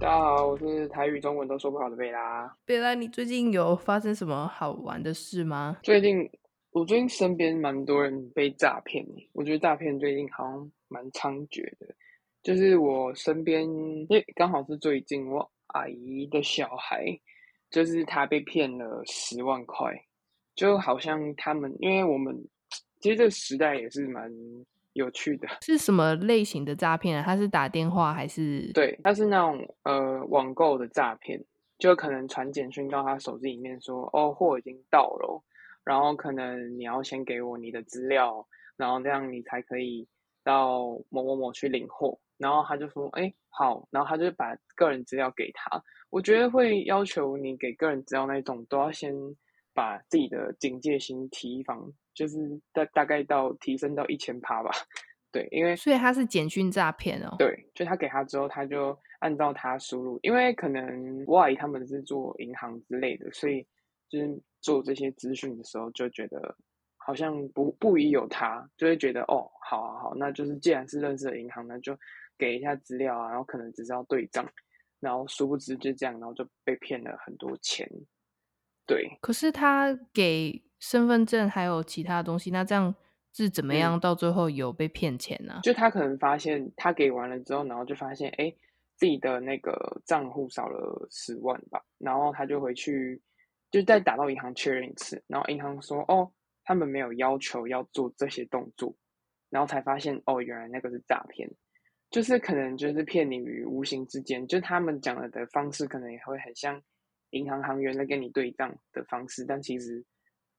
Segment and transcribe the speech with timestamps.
[0.00, 2.50] 大家好，我是台语、中文都说不好的贝拉。
[2.64, 5.76] 贝拉，你最近有发生什么好玩的事吗？
[5.82, 6.26] 最近，
[6.70, 9.04] 我最近身边蛮多人被诈骗，
[9.34, 11.94] 我觉得诈骗最近好像蛮猖獗的。
[12.42, 17.04] 就是我身边，因为刚好是最近我阿姨的小孩，
[17.70, 19.92] 就是他被骗了十万块，
[20.54, 22.34] 就好像他们，因为我们
[23.00, 24.32] 其实这个时代也是蛮。
[24.92, 27.22] 有趣的是什么类型的诈骗啊？
[27.24, 28.70] 他是打电话还是？
[28.72, 31.44] 对，他是那种呃网购的诈骗，
[31.78, 35.42] 就可能传简讯到他手机里面说，哦，货已经到了，
[35.84, 40.08] 然后可能你要先给我你的资料，然后这样你才可以
[40.42, 42.18] 到某某某去领货。
[42.36, 45.82] 然后他就说，哎，好，然后他就把个人资料给他。
[46.08, 49.14] 我觉得会要求你给个人资料那种，都要先
[49.80, 51.90] 把自己的警戒心提防。
[52.12, 54.70] 就是大大概到提升到一千趴吧，
[55.32, 57.34] 对，因为所以他是简讯诈骗哦。
[57.38, 63.66] 对，就他给他之后，他就按照他输入，因为可能我阿姨他们是做银行之类的，所以
[64.10, 66.54] 就是做这些资讯的时候，就觉得
[66.98, 71.96] 好像不不宜有他，就会觉得哦，好好好，那就是既然是认识的银行，那就
[72.36, 74.46] 给一下资料啊，然后可能只是要对账，
[74.98, 77.88] 然后殊不知就这样，然后就被骗了很多钱。
[78.94, 80.62] 对，可是他给。
[80.82, 82.94] 身份证还有其他东西，那这样
[83.34, 84.00] 是怎么样？
[84.00, 85.52] 到最后有被骗钱呢？
[85.52, 85.60] 啊嗯？
[85.60, 88.50] 就他可能发现他给完了之后，然后就发现哎，
[88.96, 93.20] 自己的那个账户少了十万吧，然后他就回去
[93.70, 96.32] 就再打到银行确认一次，然后银行说哦，
[96.64, 98.96] 他们没有要求要做这些动作，
[99.50, 101.46] 然后才发现哦，原来那个是诈骗，
[102.10, 106.80] 就是可能就是骗你于无形之间，就他们讲的的方式可能也会很像
[107.30, 110.04] 银行行员在跟你对账的方式，但其实。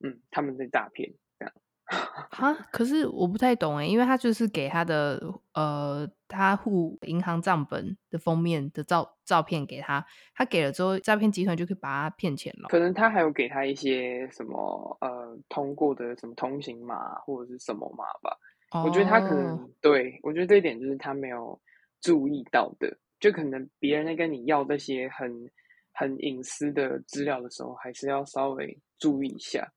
[0.03, 1.53] 嗯，他们在诈骗这样。
[2.31, 5.21] 哈，可是我不太懂哎，因为他就是给他的
[5.53, 12.69] 呃，他户银行账本的封面的照照片给他，他给了之后，诈骗集团就可以把他骗钱了。
[12.69, 18.35] 可能他还有给他一些什么呃通过的什么通行码或者是什么码吧。
[18.71, 18.87] Oh.
[18.87, 21.61] 我觉得他可能对，我觉得这一点就是他没有
[22.01, 25.51] 注意到的，就可能别人在跟你要这些很
[25.93, 29.71] 很隐私的资料的时候，还是要稍微注意一下。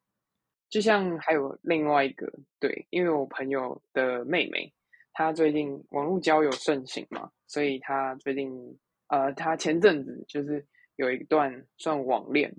[0.71, 4.73] 就像还有另外一个对，因为我朋友的妹妹，
[5.13, 8.51] 她最近网络交友盛行嘛，所以她最近
[9.09, 10.67] 呃，她前阵子就是
[10.97, 12.53] 有一段算网恋，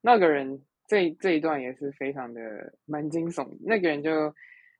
[0.00, 2.40] 那个人这这一段也是非常的
[2.86, 3.48] 蛮惊悚。
[3.60, 4.34] 那个人就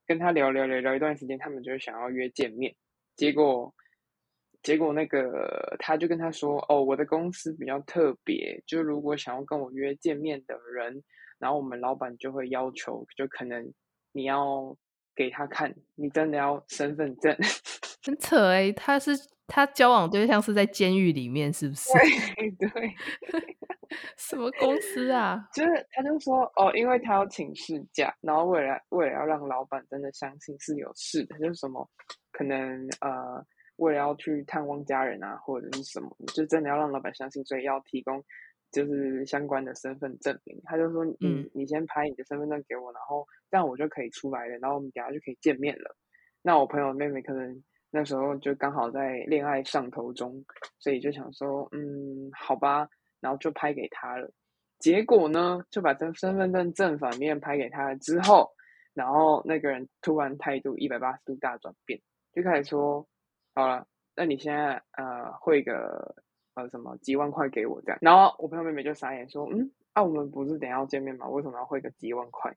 [0.07, 2.75] 跟他聊聊聊聊一段时间，他们就想要约见面，
[3.15, 3.73] 结果
[4.63, 11.03] 结果那个他就跟他说：“哦，我的公司比较特别，就如果想要跟我约见面的人。”
[11.41, 13.73] 然后我们老板就会要求，就可能
[14.13, 14.77] 你要
[15.17, 17.35] 给他看，你真的要身份证，
[18.05, 18.73] 很扯哎、欸！
[18.75, 19.13] 他是
[19.47, 21.89] 他交往对象是在监狱里面，是不是？
[22.37, 22.95] 对 对，
[24.19, 25.43] 什么公司啊？
[25.55, 31.89] 就是他就说哦，因为他要请事假，然后为了为了要让老板真的相信是有事的，就是什么
[32.33, 33.43] 可能呃，
[33.81, 38.25] 为了要去探望家人啊，或者是什么，就真的要让老板相信，所以要提供。
[38.73, 45.97] 就是相关的身份证明，他就说，嗯，你先拍你的身份证给我，然后这样我就可以出来了，然后我们等下就可以见面了。
[46.41, 50.41] 那我朋友妹妹可能那时候就刚好在恋爱上头中，
[50.79, 52.89] 所以就想说，嗯，好吧，
[53.21, 54.31] 然后就拍给他了。
[54.79, 58.49] 结果呢，就把这身份证正反面拍给他了之后，
[58.95, 62.01] 然后那个人突然态度一百八十度大转变，
[62.33, 63.05] 就开始说，
[63.55, 66.15] 好了，那你现在呃汇个。
[66.55, 71.29] 呃，什么几万块给我这样，然后我朋友妹妹就傻眼说，嗯，啊，我们不是等要见面吗？
[71.29, 72.53] 为什么要汇个几万块？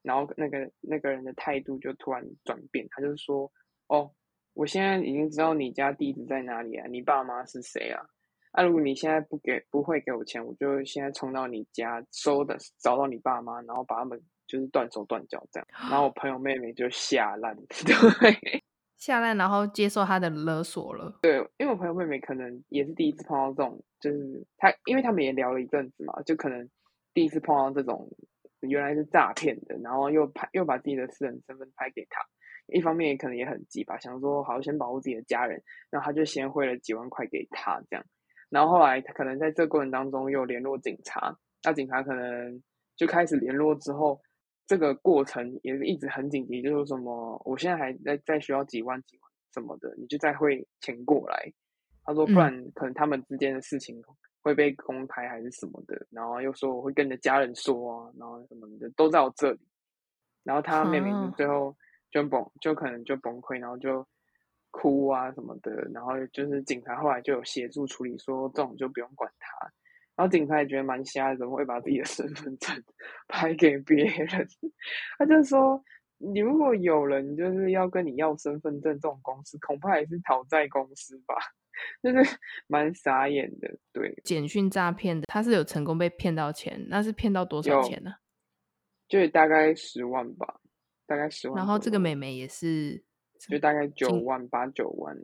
[0.00, 3.50] 然后那个那个人的态度就突然转变，他就说，
[3.88, 4.08] 哦，
[4.54, 8.00] 我现在已经知道你家地址在哪里啊，你爸妈是谁啊？
[8.52, 15.66] 啊，如果你现在不给不会给我钱，我就现在冲到你家收的找到你爸妈，然后把他们就是断手断脚这样。
[15.90, 18.62] 然后我朋友妹妹就吓烂， 对。
[19.04, 21.18] 下来，然后接受他的勒索了。
[21.22, 26.70] 对，因为我朋友妹妹可能也是第一次碰到这种，就是他，因为他们也聊了一阵子嘛，就可能
[27.12, 28.08] 第一次碰到这种
[28.60, 32.24] 原来是诈骗的，然后又拍又把自己的私人身份拍给他，
[32.68, 35.60] 一方面也可能也很急吧，想说好先保护自己的家人，
[35.90, 38.04] 然后他就先汇了几万块给他这样，
[38.50, 42.62] 然后后来他可能在这个过程当中又联络警察，那警察可能
[42.96, 44.20] 就开始联络之后。
[44.66, 51.52] 这个过程也是一直很紧急，就是什么，我现在还在在需要几万几万什么的，你就再汇钱过来。
[52.04, 54.02] 他说，不然可能他们之间的事情
[54.40, 59.60] 会被公开还是什么的，然后又说我会跟你的家人说啊，然后什么的都在我这里。
[60.42, 61.76] 然后他妹妹最后
[62.10, 64.04] 就崩，就可能就崩溃，然后就
[64.72, 69.72] 哭啊什么的，然后就是警察后来就有协助处理，说这种就不用管他。
[70.16, 72.82] 然后警察也觉得蛮瞎的，怎么会把自己的身份证
[73.28, 74.48] 拍给别人？
[75.18, 75.82] 他就说，
[76.18, 81.34] 你如果有人就是要跟你要身份证，这种公司恐怕也是讨债公司吧。
[82.02, 82.38] 就是
[82.68, 88.12] 蛮傻眼的，对，简讯诈骗的，他是有成功被骗到钱，那是骗到多少钱呢？
[89.08, 90.60] 就大概十万吧，
[91.06, 91.56] 大概十万。
[91.56, 93.02] 然后这个美眉也是，
[93.48, 95.16] 就大概九万八九万，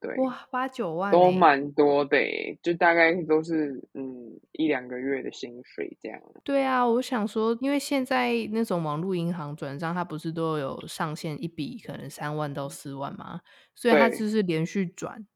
[0.00, 2.16] 对，哇，八九万都蛮多的，
[2.62, 6.20] 就大概都是嗯一两个月的薪水这样。
[6.42, 13.40] 对啊，我想说，因为现在那种网络银行转账，它不是都有上限一笔，可能三万到四万吗？
[13.74, 15.26] 所以它就是连续转。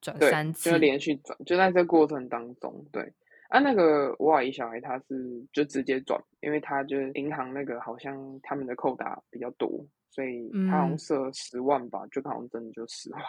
[0.00, 3.02] 转三次，就连续转，就在这过程当中，对
[3.48, 13.20] 啊，那个我阿姨小孩他是就直接转，因为他就是银行那个好像他们的扣打比较多，所以他好像设十万吧，嗯、就好像真的就十万。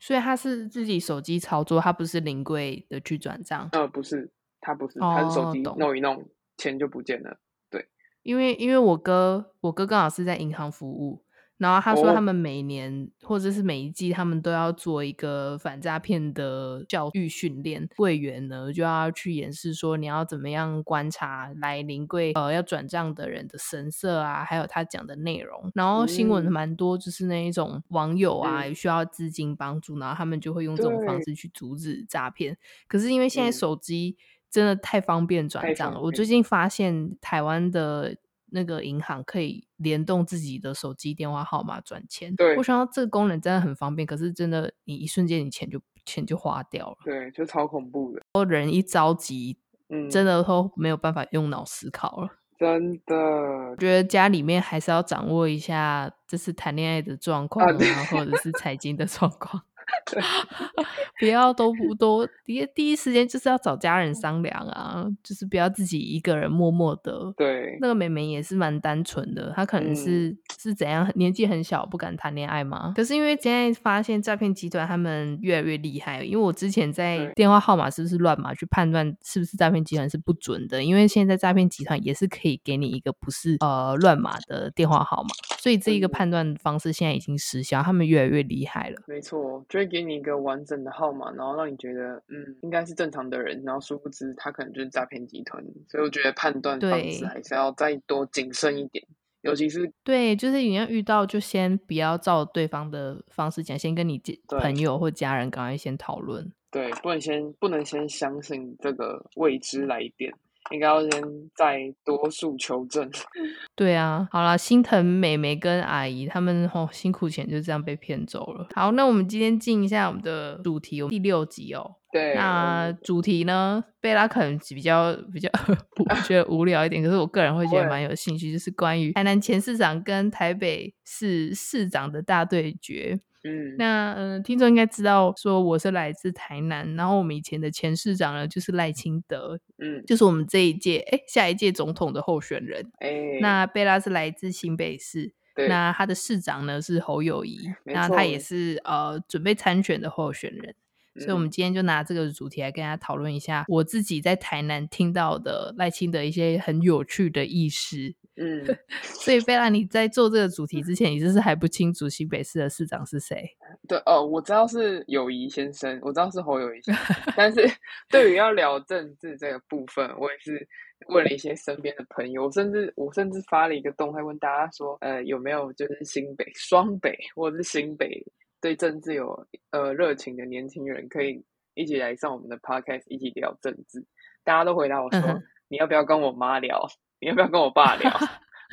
[0.00, 3.68] 所以他是自己手机操作，他不是临柜的去转账。
[3.72, 7.38] 呃，不是，他不是，哦、他是手机弄一弄，钱就不见了。
[7.70, 7.88] 对，
[8.22, 11.23] 因为因为我哥，我哥刚好是在银行服务。
[11.56, 17.88] 然后他说，他们每年或者是每一季，他们都要做一个反诈骗的教育训练。
[17.96, 25.70] 柜员呢，就要去演示说，你要怎么样观察来临柜呃要转账的人的神色啊，还有他讲的内容。
[25.74, 32.58] 然后新闻蛮多，就是那一种网友啊，需要资金帮助，然后他们就会用这种方式去阻止诈骗。
[32.88, 34.16] 可是因为现在手机
[34.50, 38.16] 真的太方便转账了，我最近发现台湾的。
[38.50, 48.44] 那个银行可以联动自己的手机电话号码转钱，对，我想到这个功能真的很方便，可是真的你一瞬间你钱就钱就花掉了，对，就超恐怖的。
[48.44, 49.58] 人一着急，
[49.88, 53.16] 嗯，真的都没有办法用脑思考了，真的。
[53.16, 59.62] 我觉得家里面还是要掌握一下，这是谈恋爱的状况啊，或者是财经的状况。
[60.10, 60.22] 对。
[61.20, 67.32] 不要都不多，第一第一时间就是要找家人商量啊，就是不要自己一个人默默的。
[67.36, 72.92] 对，那个妹妹也是蛮单纯的，她可能是、嗯、是怎样，年纪很小不敢谈恋爱吗？
[72.96, 85.28] 可是因为现在发现诈骗集团他们越来越厉害，因为我之前在电话号码是不是乱码去判断是不是诈骗集团是不准的，因为现在诈骗集团也是可以给你一个不是呃乱码的电话号码，
[85.64, 89.00] 所以这一个判断方式现在已经失效，他们越来越厉害了。
[89.06, 89.64] 没错。
[89.66, 95.64] 就会给你一个完整的号码，然后让你觉得，嗯，应该是正常的人，然后殊不知他可能就是诈骗集团。
[95.88, 99.02] 所以我觉得判断方式还是要再多谨慎一点，
[99.40, 106.52] 尤其是对，就是你要遇到就先不要照对方的方式讲，先跟你朋友或家人赶快先讨论。
[106.70, 110.30] 对，不能先不能先相信这个未知来电。
[110.70, 111.22] 应该要先
[111.54, 113.10] 再多数求证。
[113.76, 118.66] 对啊，好啦，心疼妹妹跟阿姨他们哦，辛苦钱就这样被骗走了。
[118.74, 121.96] 好，那我们今天进一下我们的主题，第六集哦。
[122.12, 125.50] 对，那主题呢，贝拉可能比较比较
[125.98, 133.20] 我觉得无聊一点，可是我个人会觉得蛮有兴趣，就是关于台南前市长跟台北市市长的大对决。
[133.44, 150.74] 嗯，那嗯、呃，听众应该知道，说我是来自台南，然后我们以前的前市长呢，就是赖清德，嗯，就是我们这一届，哎，下一届总统的候选人，哎，那贝拉是来自新北市，对，那他的市长呢是侯友谊，那他也是呃准备参选的候选人。
[151.16, 158.16] 所以，我们今天就拿这个主题来跟大家讨论一下，我自己在台南听到的赖清德一些很有趣的軼事。
[158.36, 158.64] 嗯，
[159.02, 163.48] 所以贝拉，你在做这个主题之前，你就是还不清楚新北市的市长是谁？
[163.88, 167.62] 对哦，我知道是友谊先生，我知道是侯友谊先生， 但是
[168.08, 170.66] 对于要聊政治这个部分，我也是
[171.08, 178.24] 问了一些身边的朋友，我甚至我甚至发了一个动态问大家说，呃，有没有就是新北、双北或者是新北？
[178.60, 184.02] 对政治有呃热情的年轻人，可以一起来上我们的 podcast，一起聊政治。
[184.42, 186.82] 大家都回答我说：“嗯、你要不要跟我妈聊？
[187.24, 188.10] 你要不要跟我爸聊？”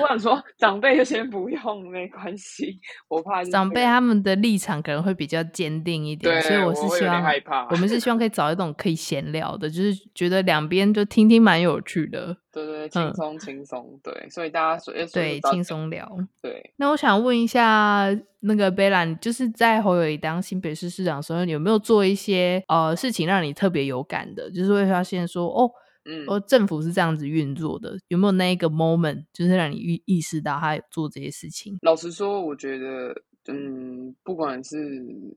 [0.02, 2.80] 我想说，长辈就先不用，没关系。
[3.08, 7.68] 我怕长辈他们的立场可能会比较坚定一点，所以我是希望害怕。
[7.70, 12.36] 我们是希望可以找一种可以闲聊的，就是觉得两边就听听蛮有趣的。
[12.52, 14.00] 对对，轻松轻松。
[14.02, 16.10] 对，所以大家对轻松聊。
[16.42, 24.50] 对，那我想问一下，那个贝兰，就是在侯友宜当新北市市长的时候，有没有做一些呃事情让你特别有感的？
[24.50, 25.70] 就是会发现说，哦。
[26.06, 31.78] 嗯，而政府是这样子运作的，有没有那一个 moment，就是让你意意识到他有做这些事情？
[31.82, 33.16] 老实说，我觉得，
[33.48, 34.78] 嗯，不管是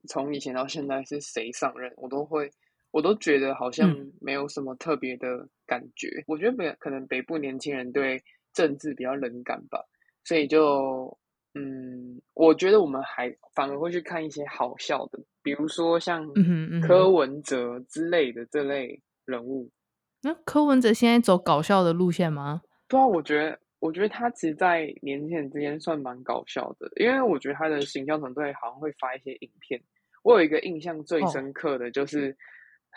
[0.08, 2.50] 从以前到现在是谁上任，我都会，
[2.92, 6.08] 我都觉得好像没有什么特别的感觉。
[6.08, 8.22] 嗯、我觉得北可能北部年轻人对
[8.54, 9.78] 政治比较冷感吧，
[10.24, 11.18] 所以就
[11.54, 16.26] 嗯，我觉得我们还反而会去看一些好笑的，比如说像
[16.82, 19.70] 柯文哲之类的这类人物。
[20.24, 22.62] 嗯、柯文哲现在走搞笑的路线吗？
[22.88, 29.80] 对啊，我觉得，我觉得他其实，在年轻人之间算蛮搞笑的，因为我觉得他的形象团队好像会发一些影片。
[30.22, 32.30] 我有一个印象最深刻的就是。
[32.30, 32.34] 哦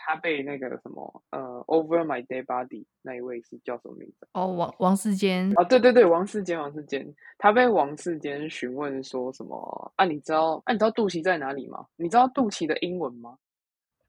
[0.00, 4.28] 他被那个什么呃，Over My Dead Body 那一位是叫什么名字？
[4.32, 7.04] 哦，王王世坚啊，对对对，王世坚，王世坚，
[7.36, 10.04] 他被王世坚询问说什么啊？
[10.04, 10.72] 你知道啊？
[10.72, 11.84] 你知道肚脐在哪里吗？
[11.96, 13.36] 你知道肚脐的英文吗？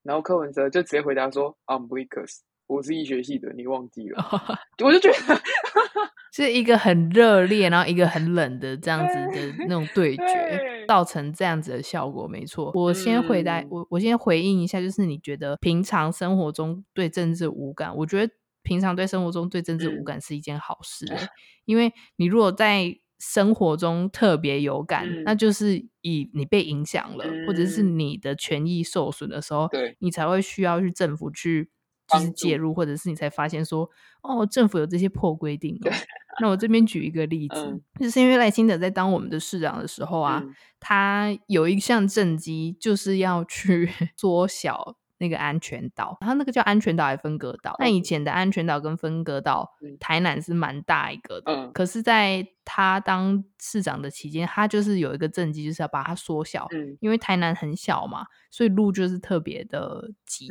[0.03, 4.23] 然后柯文哲就直接回答说，umbilicus，我是医学系的，你忘记了？
[4.85, 5.41] 我就觉得。
[6.31, 12.71] 是一个很热烈，然后一个很冷的这样子的那种对决，对造成这样子的效果，没错。
[12.75, 21.17] 我先回答，嗯、我我先回应一下，就是你觉得平常生活中对政治无感，我觉得平常对生活中对政治无感是一件好事，嗯、
[21.65, 31.71] 因为你如果在生活中特别有感，嗯、那就是以你被影响了，嗯、或者是你的权益受损的时候，你才会需要去政府去。
[32.11, 33.89] 就是介入，或者是你才发现说，
[34.21, 35.91] 哦，政府有这些破规定哦。
[36.41, 47.75] 那我这边举一个例子，嗯、就是因为赖清德在当我们的市长的时候啊，嗯、他有一项政绩就是要去 缩小那个安全岛，然后那个叫安全岛还分隔岛？
[47.77, 51.51] 那、嗯、以前的安全岛跟分隔岛，嗯、台南是蛮大一个的。
[51.51, 60.47] 嗯、可是在他当市长的期间，他就是有一个政绩，就是要把它缩小，嗯、因为台南很小嘛，所以路就是特别的挤。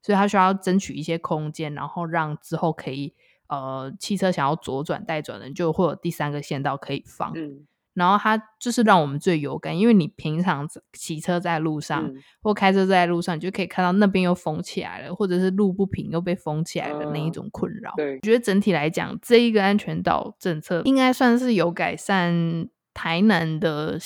[0.00, 3.12] 嗯所以他需要争取一些空间，然后让之后可以
[3.48, 7.32] 呃汽车想要左转待转的就会有第三个线道可以放。
[7.36, 17.92] 嗯，然后他就是让我们最有感，因为你平常骑车在路上、嗯、或开车在路上，你就可以看到那边又封起来了，或者是路不平又被封起来的那一种困扰。
[17.92, 23.98] 嗯、对，我觉得整体来讲，这一个安全岛政策应该算是有改善台南的。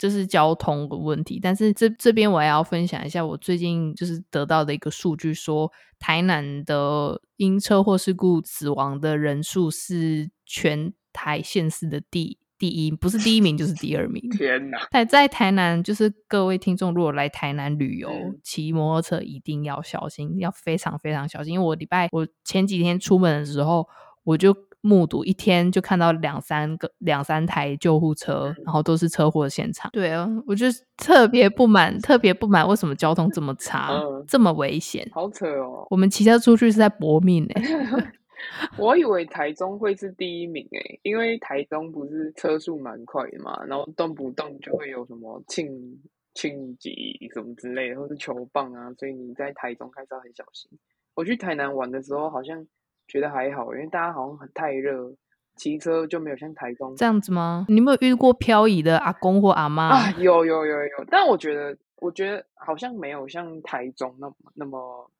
[0.00, 14.26] 就是交通的问题，但是这这边我也要分享一下，我最近就是得到的一个数据说，说台南的因车祸事故死亡的人数是全台县市的第第一，不是第一名就是第二名。
[14.30, 14.78] 天哪！
[14.90, 18.10] 在在台南，就是各位听众如果来台南旅游，
[18.42, 21.52] 骑、嗯、摩托车一定要小心，要非常非常小心。
[21.52, 23.86] 因为我礼拜我前几天出门的时候，
[24.24, 24.56] 我就。
[24.82, 29.90] 目睹一天就看到两三个、两三台救护车，然后都是车祸的现场。
[29.92, 35.06] 对啊，我就特别不满，特别不满，为什么交通这么差，嗯、这么危险？
[35.12, 35.86] 好扯哦！
[35.90, 38.12] 我们骑车出去是在搏命哎、 欸。
[38.78, 45.68] 我以为台中会是第一名哎、欸，因为台中不是车速蛮快的嘛，然后动不动就会有什么庆
[46.32, 50.70] 庆击什么之类的，或是球棒啊，所以你在台中开车很小心。
[51.14, 52.66] 我去台南玩的时候，好像。
[53.10, 55.12] 觉得还好，因为大家好像很太热，
[55.56, 57.66] 骑车就没有像台中这样子吗？
[57.68, 59.88] 你有没有遇过漂移的阿公或阿妈？
[59.88, 65.10] 啊，有有有有，但我觉得我觉得好像没有像台中那么那么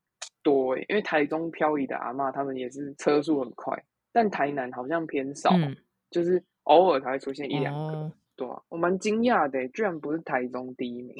[0.45, 3.77] 多，因为台中漂移的阿妈他们也是车速很快，
[4.13, 5.77] 但台南好像偏少，嗯、
[6.13, 7.81] 就是偶尔才会出现一两个。
[7.81, 11.15] 哦对啊，我蛮惊讶的，居然不是台中第一名，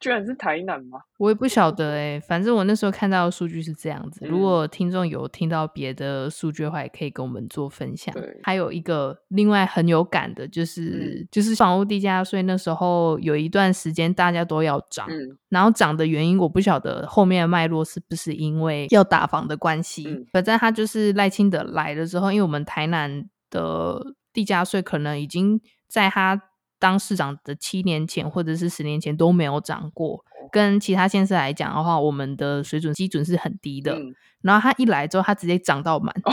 [0.00, 0.98] 居然是台南吗？
[1.18, 4.18] 我也不晓得哎，反正我那时候看到的数据是这样子。
[4.24, 8.12] 嗯、如果听众有听到别的数据的话，也可以跟我们做分享。
[8.12, 20.08] 对，还有一个另外很有感的，就是、嗯、就是房屋地价税那时候有一段时间大家都要涨，嗯、然后涨的原因我不晓得后面的脉络是不是因为要打房的关系。
[20.08, 25.60] 嗯、反正他就是赖清德来了之后，因为我们台南的地价税可能已经。
[25.90, 26.40] 在他
[26.78, 33.92] 当市长的七年前或者是十年前都没有涨过，跟其他县市来讲的话，我们的水准基准是很低的。
[33.94, 36.32] 嗯、然后他一来之后，他直接涨到满，哦、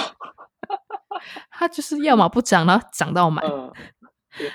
[1.50, 3.44] 他就是要么不涨，然后涨到满。
[3.46, 3.74] 嗯、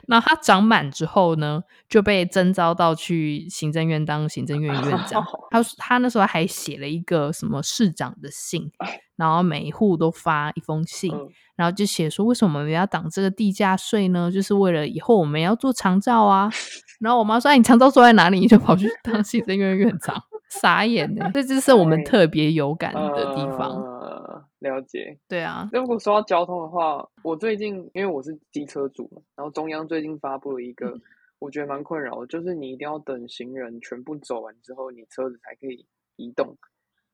[0.06, 5.22] 然后他长满之后呢，就被征召到去行政院当行政院院长。
[5.24, 8.70] 哦、他他那时候还写了一个什么市长的信。
[9.14, 14.32] 然后每一户都发一封信，嗯、然后就写说，为什么我们要挡这个地价税呢？
[14.32, 16.50] 就是为了以后我们要做长照啊。
[16.98, 20.20] 然后我妈说：“哎，你长照做在哪里？”你 就跑去当行政院院长，
[20.60, 21.30] 傻眼呢。
[21.32, 23.70] 这就是我们特别有感的地方。
[23.82, 25.68] 呃、了解，对啊。
[25.72, 31.00] 那如果说到交通的话，我最近因为我是机车主，然后中央最近发布了一个，嗯、
[31.38, 36.56] 我觉得蛮困扰的，就是你一定要等行人全部走完之后，你车子才可以移动。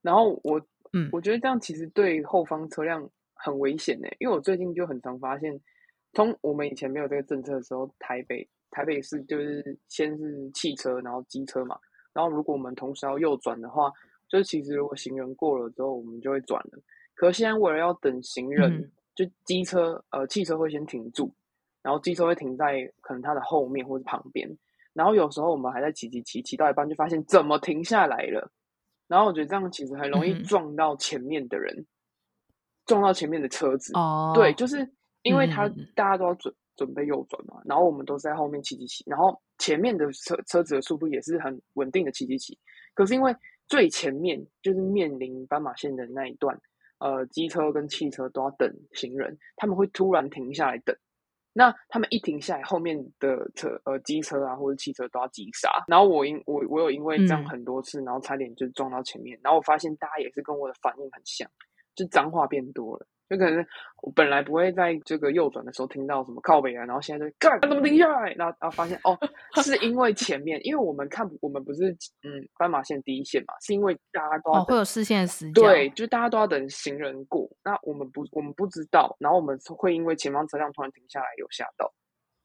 [0.02, 0.60] 然后我。
[0.94, 5.60] 嗯，我觉得这样其实对后方车辆很危险呢，因为我最近就很常发现，
[6.14, 11.76] 从我们以前没有这个政策的时候，台北台北市就是先是汽车，然后机车嘛，
[12.18, 13.92] 然后如果我们同时要右转的话，
[14.28, 16.82] 就是其实如果行人过了之后，我们就会转了。
[17.14, 21.32] 可是现在为了要等行人，嗯、就机车呃汽车会先停住，
[21.80, 24.50] 然后机车会停在可能它的后面或者旁边，
[24.94, 28.50] 然后有时候我们还在骑骑骑骑到一半就发现怎么停下来了，
[29.06, 31.86] 然后我觉得这样其实很容易撞到前面的人，嗯、
[32.84, 33.92] 撞到前面的车子。
[33.94, 34.90] 哦，对，就是
[35.22, 42.58] 因为他、嗯、大家都要准准备右转嘛，然后我们都是在后面骑骑骑，然后前面的车车子的速度也是很稳定的骑骑骑，
[42.94, 43.34] 可是因为
[43.66, 46.58] 最前面就是面临斑马线的那一段。
[47.00, 50.96] 呃，机车跟汽车都要等行人，他们会突然停下来等。
[51.52, 55.70] 那他们一停下来，后面的车呃机车啊或者汽车都要急刹。
[55.86, 59.38] 然后我因我我有因为这样很多次，嗯、然后差点就撞到前面。
[59.44, 61.48] 然后我发现大家也是跟我的反应很像，
[61.94, 63.06] 就脏话变多了。
[63.28, 63.64] 就可能
[64.02, 68.32] 我本来不会在这个右转的时候听到什么靠北啊，然后现在就干怎么停下来？
[68.32, 69.18] 然后然后发现哦，
[69.62, 71.90] 是因为前面，因为我们看我们不是
[72.22, 81.92] 嗯斑马线第一线嘛，是因为大家都要、哦、会有视线死角，对，就大家都要等行人过，那我们不我们不知道，然后我们会因为前方车辆突然停下来有吓到，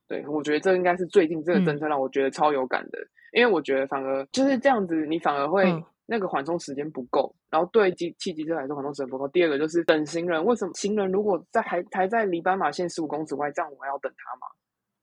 [0.07, 5.83] 对，我觉得这应该是最近这个政策让我觉得超有感的，嗯、因为我觉得反而就是这样子，你反而会。
[6.13, 9.27] 嗯那个缓冲时间不够，然后对机汽机车来说缓冲时间不够。
[9.29, 14.45] 第二个就是等行人，为什么行人如果在还还在离斑马线十五公尺外，这样我还要等他吗？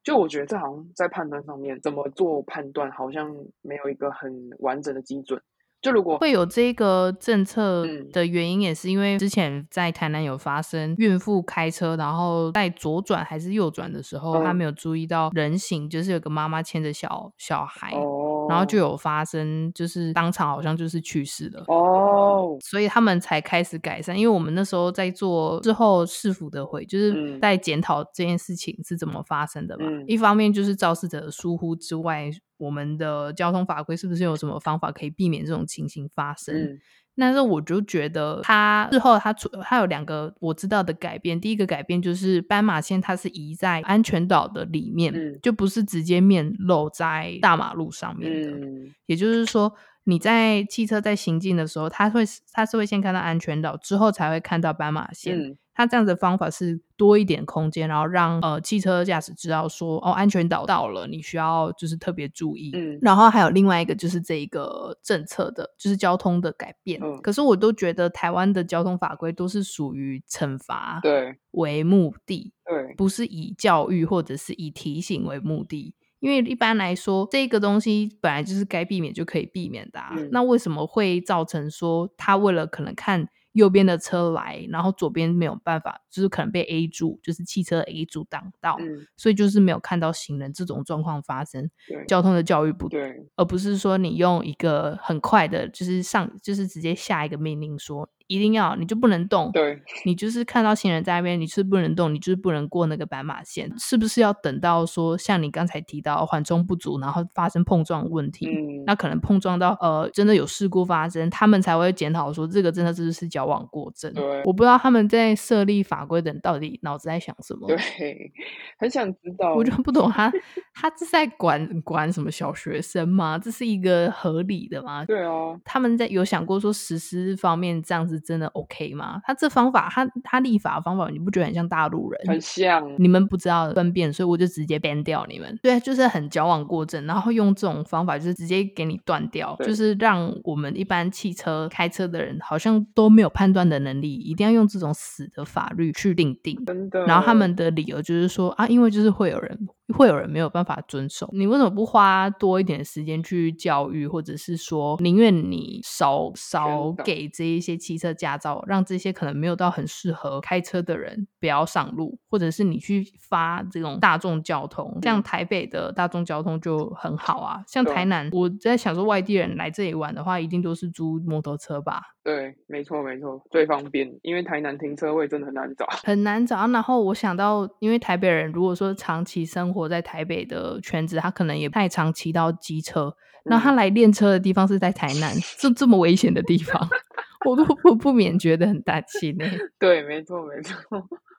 [0.04, 3.28] 就我觉得这好像在判断上面怎么做判断，好像
[3.60, 5.42] 没有一个很完整的基准。
[5.82, 17.92] 就如果会有这个政策的原因，也是因为之前在台南有发生孕妇开车，然后在左转还是右转的时候，他没有注意到人行，就是有个妈妈牵着小小孩。
[17.94, 18.19] 哦
[18.50, 24.18] 然后就有发生，就是当场好像就是去世了哦，所以他们才开始改善。
[24.18, 29.86] 因为我们那时候在做之后市府的会，就是在检讨这件事情是怎么发生的嘛。
[29.88, 32.28] 嗯、一方面就是肇事者的疏忽之外，
[32.58, 36.54] 我们的交通法规是不是有什么方法可以避免这种情形发生？
[36.54, 36.78] 嗯
[37.20, 48.50] 但是我就觉得他日后他出他有两个我知道的改变，第一个改变就是斑马线它是移在安全岛的里面，嗯、就不是直接面露在大马路上面的。
[48.50, 49.72] 嗯、也就是说，
[50.04, 55.38] 你在汽车在行进的时候，它会它是会先看到安全岛，之后才会看到斑马线。
[55.38, 62.70] 嗯他这样的方法是多一点空间，然后让呃汽车驾驶知道说哦，安全岛到了，你需要就是特别注意。
[62.74, 67.00] 嗯，然后还有另外一个就是这一个政策的，就是交通的改变。
[67.02, 75.94] 嗯，可是我都觉得台湾的交通法规都是属于惩罚对为目的，对，不是以教育或者是以提醒为目的。
[76.18, 80.12] 因为一般来说，这个东西本来就是该避免就可以避免的啊。
[80.18, 83.26] 嗯，那为什么会造成说他为了可能看？
[83.52, 91.70] 右边的车来，然后左边没有办法，就是可能被 A 柱，就是汽车 A 柱挡到，嗯、所以就是没有看到行人这种状况发生。
[91.88, 98.08] 对交通的教育不对，而不是说你用一个很快的，就是上，就是直接下一个命令说。
[98.30, 99.50] 一定要，你就不能动。
[99.52, 103.68] 对，你就是看到行人在那边，你是不能动，你就是不能过那个斑马线。
[103.76, 114.14] 是不是要等到说，像你刚才提到缓冲不足，然后发生碰撞问题，嗯、那可能碰撞到呃，真的有事故发生，他们才会检讨说这个真的是不是矫枉过正。
[114.14, 117.66] 对，我不知道他们在设立法规的人到底脑子在想什么。
[117.66, 117.76] 对，
[118.78, 119.54] 很想知道。
[119.56, 120.32] 我就不懂他，
[120.72, 123.36] 他是在管管什么小学生吗？
[123.36, 125.04] 这是一个合理的吗？
[125.04, 128.19] 对啊，他们在有想过说实施方面这样子。
[128.20, 129.20] 真的 OK 吗？
[129.24, 132.20] 他这方法，他他立法的方法，你不觉得很像大陆人？
[132.26, 135.58] 很像，你们不知道分辨，所以我就直接 ban 掉你们。
[135.62, 146.62] 对，就是很矫枉过正，然后用这种方法，就是直接给你断掉，就是让我们一般汽车开车的人好像都没有判断的能力，一定要用这种死的法律去定定。
[146.64, 147.04] 真的。
[147.06, 149.68] 然后他们的理由就是说啊，因为就是会有人。
[149.92, 167.62] 会有人没有办法遵守，你为什么不花多一点时间去教育，或者是说宁愿你少少给这一些汽车驾照，让这些可能没有到很适合开车的人不要上路，或者是你去发这种大众交通，像台北的大众交通就很好啊。
[167.66, 172.02] 像台南，我在想说外地人来这里玩的话，一定都是租摩托车吧？
[172.22, 176.66] 对，没错没错，最方便，因为台南停车位真的很难找，很难找。
[176.68, 183.14] 然后我想到，因为台北人如果说长期生活在台北的圈子，他可能也太常骑到机车，
[183.46, 186.88] 那、嗯、他来练车的地方是在台南，这这么危险的地方，
[187.48, 189.46] 我都不不免觉得很担心呢。
[189.80, 190.76] 对，没错没错。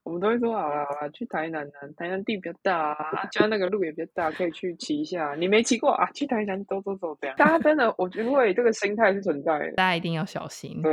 [0.03, 5.35] 我们都会说好了好了，去台南啊，台南地比较大啊，加那个路也比较大，可以去骑一下。
[5.35, 6.09] 你没骑过啊？
[6.11, 7.35] 去台南走走走这样。
[7.37, 10.81] 大家真的，我觉得这个心态是存在的，大家一定要小心。
[10.81, 10.91] 对，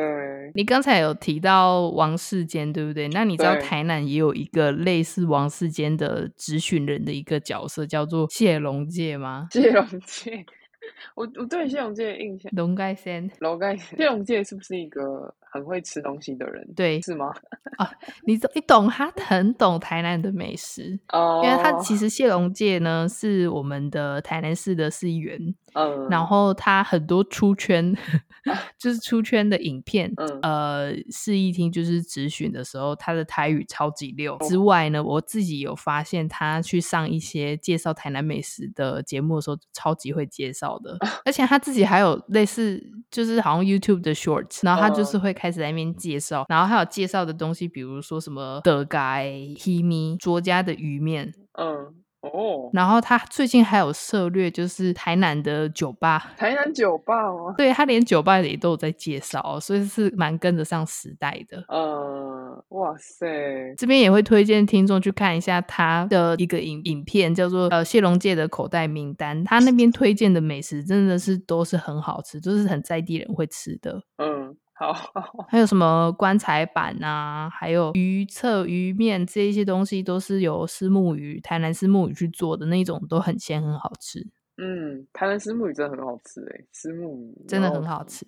[0.54, 3.08] 你刚才有提到王世坚，对不对？
[3.08, 9.48] 那你知道台南也有一个类似王世坚的质询人的一个角色，叫做谢龙介吗？
[9.50, 10.44] 谢龙介。
[11.14, 17.32] 我我对谢龙介的印象，龙盖先，龙盖谢龙介是不是一个很会吃东西的人，对，是吗？
[17.78, 17.90] 啊，
[18.26, 27.94] 你懂，你懂，他很懂台南的美食哦，因为他其实谢龙介呢是我们的台南市的市议员，嗯，然后他很多出圈，
[28.78, 34.36] 就是出圈的影片，嗯，呃，市议厅就是质询的时候，他的台语超级溜。
[34.48, 51.94] 之外呢，我自己有发现他去上一些介绍台南美食的节目的时候，超级会介绍的， 而且他自己还有类似，就是好像 YouTube 的 Shorts，然后他就是会开始在那边介绍，然后还有介绍的东西，比如说什么德盖、黑米、卓家的鱼面，嗯。
[52.20, 57.54] 哦，然后他最近还有涉略，就是台南的酒吧，台南酒吧哦？
[57.56, 61.64] 对，他连酒吧也都有在介绍，所以是蛮跟得上时代的。
[61.68, 69.44] 呃，哇塞，这边也会推荐听众去看一下他的一个影影片，叫做呃谢龙介的口袋名单。
[69.44, 74.02] 他那边推荐的美食真的是都是很好吃，都、就是很在地人会吃的。
[74.16, 74.56] 嗯。
[74.78, 74.94] 好，
[75.48, 84.24] 还有什么棺材板啊，还有鱼侧、鱼面这一些东西，都是由虱目鱼、台南虱目鱼去做的那种，都很鲜，很好吃。
[84.56, 88.24] 嗯，台南虱目鱼真的很好吃诶，虱目鱼真的很好吃。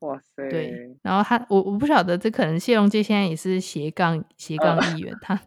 [0.00, 0.48] 哇塞！
[0.48, 5.38] 对，然后他，我我不晓得，这可能谢荣介现在也是斜杠斜杠议员，他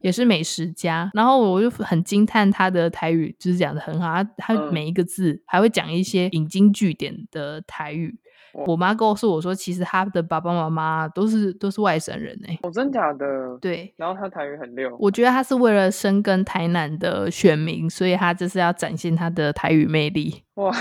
[0.00, 1.10] 也是美食家。
[1.14, 8.18] 然后我就很惊叹他的台语，就是讲的很好，他他每一个字还会讲一些引经据典的台语。
[8.66, 13.58] 我妈告诉我说，其实她的爸爸妈妈都是都是外省人哎，哦，真假的？
[13.60, 13.92] 对。
[13.96, 20.42] 然后她台语很溜，我觉得她是为了深耕台南的选民，所以她就是要展现她的台语魅力。
[20.54, 20.72] 哇，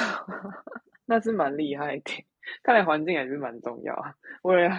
[1.07, 2.25] 那是蛮厉害的。
[2.63, 4.13] 看来环境还是蛮重要啊。
[4.43, 4.69] 为了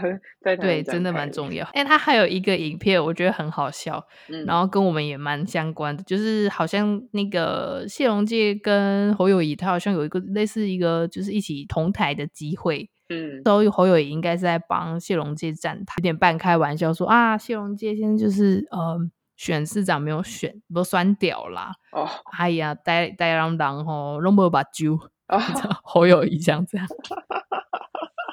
[0.40, 1.66] 在对，真的蛮重要。
[1.72, 12.88] 哎，他还有一个影片，我觉得很好笑，嗯、然后跟我们也蛮相关的，就是好像那个谢龙介跟侯友谊，他好像有一个类似一个就是一起同台的机会。
[13.08, 18.98] 嗯，所以侯友谊应该是在帮谢龙介站台，有点半开玩笑说啊，谢龙介现在就是呃
[19.36, 21.72] 选市长没有选，不酸掉啦。
[21.92, 25.40] 哦，哎呀，呆呆郎郎吼，拢无目睭，哦、啊
[25.82, 26.78] 侯友谊这样子。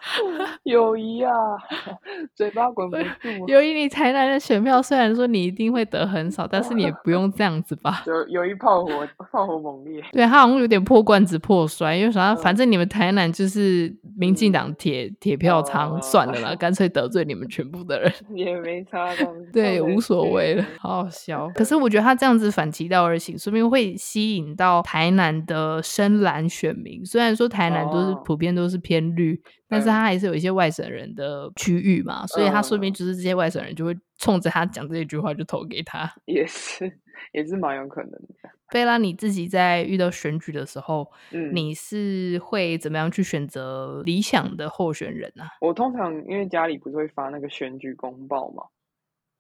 [0.64, 1.32] 友谊啊，
[2.36, 3.04] 嘴巴管不住。
[3.48, 8.04] 友谊，你台南的选票虽然说你一定会得很少，但是你也不用这样子吧？
[8.08, 10.04] 有友谊炮火，炮火猛烈。
[10.12, 12.36] 对，他好像有点破罐子破摔，因为啥？
[12.36, 19.10] 反正你们台南就是民进党铁铁票仓，算了啦，干脆得罪你们全部的人也没差。
[19.52, 21.50] 对，无所谓了，好好笑。
[21.56, 27.06] 可是我觉得他这样子反其道而行，说不定会吸引到台南的深蓝选民。
[27.06, 29.42] 虽然说台南都是普遍都是偏绿。
[29.70, 37.00] 但是他还是有一些外省人的区域嘛，所以他说不定就是这些外省人就会冲着他讲这一句话就投给他，也是
[37.32, 38.50] 也是蛮有可能的。
[38.72, 45.46] 贝拉，你自己在遇到选举的时候，嗯，你是会怎么样去选择理想的候选人啊？
[45.62, 48.64] 我通常因为家里不是会发那个选举公报嘛。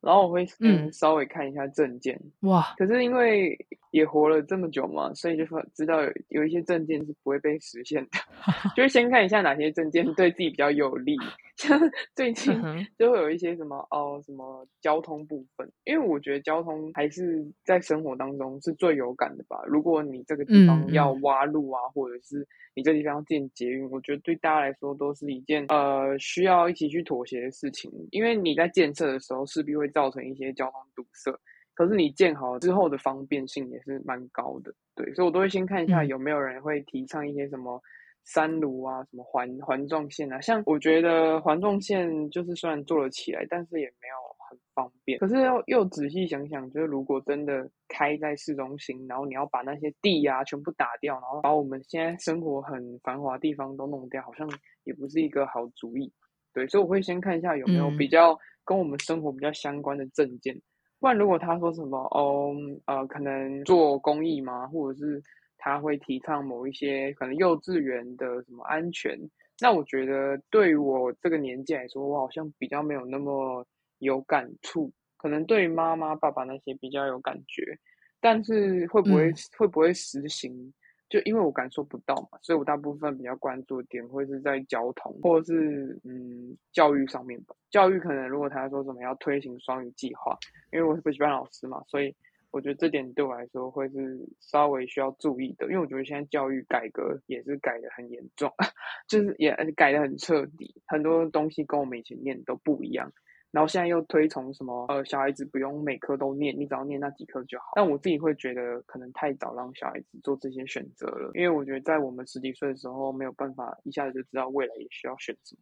[0.03, 3.57] 然后我会嗯稍微看一下证件哇，可是因为
[3.91, 8.19] 也活了这么久嘛，所以就说知道有有一些证件是不会被实现的，
[8.75, 11.17] 就是先看一下哪些证件对自己比较有利。
[11.55, 11.79] 像
[12.15, 12.53] 最近
[12.97, 19.61] 就会有一些什么哦什么交通部分，因为我觉得交通还是在生活当中是最有感的吧。
[19.67, 31.31] 如果你这个地方要挖路啊，或者是你这地方要建捷运，我觉得对大家来说都是一件呃需要一起去妥协的事情，因为你在建设的时候势必会造成一些交通堵塞，
[31.75, 37.79] 可是你建好之后的方便性也是蛮高的，对，所以我都会先看一下有没有人会提倡一些什么。
[38.25, 44.15] 三芦啊，什么环环状线啊，像我觉得环状线就是虽然做了起来，但是也没有
[44.49, 45.19] 很方便。
[45.19, 54.49] 可是又又仔细想想，就是如果真的开在市中心，然后你要把那些地啊全部打掉，然后把我们现在生活很繁华的地方都弄掉，好像
[54.85, 56.11] 也不是一个好主意。
[56.53, 60.55] 对，所以我会先看一下有没有比较跟我们生活比较相关的政见。
[60.99, 62.55] 不然如果他说什么哦，
[62.85, 65.21] 呃，可能做公益嘛，或者是。
[65.65, 69.17] 他会提倡某一些可能幼稚园的什么安全，
[69.61, 73.65] 那我觉得对于我这个年纪来说，我好像比较没有那么
[73.99, 77.79] 有感触，可能对于妈妈、爸爸那些比较有感觉，
[78.19, 80.73] 但是会不会、嗯、会不会实行？
[81.07, 87.55] 就因为我感受不到嘛，所以我大部分比较关注的点会是在交通或者是嗯教育上面吧。
[87.69, 90.37] 教育可能如果他说什么要推行双语计划，
[90.73, 92.13] 因为我是补习班老师嘛，所以。
[92.53, 98.49] 我觉得这点对我来说会是稍微需要注意的，因为我觉得现在教育改革也是改的很严重，
[99.09, 103.11] 就是也改的很彻底，很多东西跟我们以前念都不一样。
[103.51, 107.65] 然后现在又推崇什么呃小孩子不用每科都念，你只要念那几科就好。
[107.75, 115.61] 但我自己会觉得可能太早让小孩子做这些选择了，因为我觉得在我们十几岁的时候没有办法一下子就知道未来也需要选什么。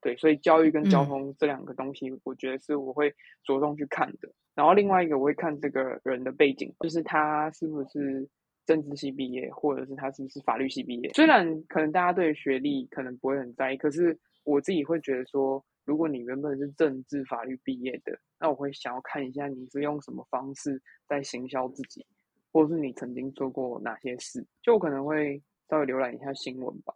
[0.00, 4.28] 对，所以教育跟交通这两个东西，我觉得是我会着重去看的。
[4.28, 8.28] 嗯、然后另外一个我会看这个人的背景，就是他是不是
[8.64, 11.10] 政治系毕业，或者是他是不是法律系毕业。
[11.12, 22.04] 虽然可能大家对学历可能不会很在意，可是我自己会觉得说，如果你原本是政治法律毕业的，那我会想要看一下你是用什么方式在行销自己，
[22.50, 26.94] 或者是你曾经做过哪些事，就可能会稍微浏览一下新闻吧。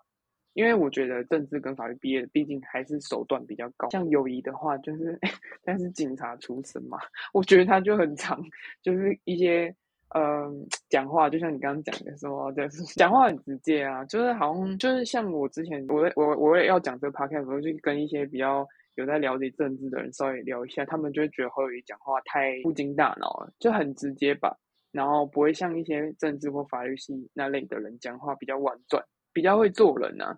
[0.55, 3.89] 因为我觉得政治跟法律毕业，毕竟还是手段比较高。
[3.91, 5.19] 像友谊的话，就是
[5.65, 6.99] 但是警察出身嘛，
[7.33, 8.41] 我觉得他就很常，
[8.83, 9.75] 就是一些
[10.13, 24.57] 嗯、讲话，就像你刚刚讲的说，就是讲话很直接啊，就是好像就是像我之前我我我也要讲这个 podcast，我就跟一些比较有在了解政治的人稍微聊一下，他们就会觉得侯友谊讲话太不经大脑了，就很直接吧，
[24.91, 29.01] 然后不会像一些政治或法律系那类的人讲话比较婉转。
[29.33, 30.37] 比较会做人啊，